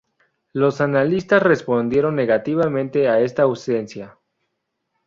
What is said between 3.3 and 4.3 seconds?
ausencia.